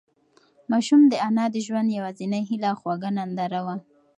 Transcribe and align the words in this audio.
ماشوم 0.71 1.01
د 1.07 1.13
انا 1.27 1.45
د 1.51 1.55
ژوند 1.65 1.95
یوازینۍ 1.97 2.41
هيله 2.49 2.67
او 2.71 2.77
خوږه 2.81 3.09
ننداره 3.17 3.59
وه. 3.65 3.75